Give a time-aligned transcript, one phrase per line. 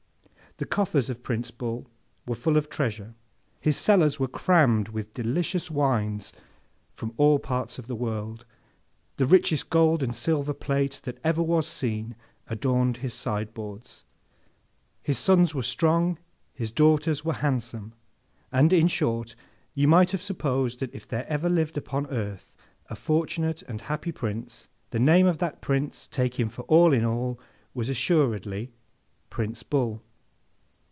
[0.57, 1.87] The coffers of Prince Bull
[2.27, 3.15] were full of treasure,
[3.59, 6.33] his cellars were crammed with delicious wines
[6.93, 8.45] from all parts of the world,
[9.17, 12.15] the richest gold and silver plate that ever was seen
[12.47, 14.05] adorned his sideboards,
[15.01, 16.19] his sons were strong,
[16.53, 17.93] his daughters were handsome,
[18.51, 19.35] and in short
[19.73, 22.55] you might have supposed that if there ever lived upon earth
[22.87, 27.03] a fortunate and happy Prince, the name of that Prince, take him for all in
[27.03, 27.39] all,
[27.73, 28.71] was assuredly
[29.31, 30.03] Prince Bull.